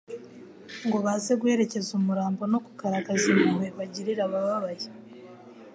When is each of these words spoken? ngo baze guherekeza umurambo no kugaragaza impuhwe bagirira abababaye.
ngo 0.85 0.97
baze 1.05 1.33
guherekeza 1.41 1.89
umurambo 1.99 2.41
no 2.51 2.59
kugaragaza 2.65 3.23
impuhwe 3.33 3.67
bagirira 3.77 4.21
abababaye. 4.27 4.87